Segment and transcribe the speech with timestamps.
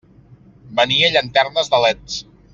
[0.79, 2.19] Venia llanternes de leds.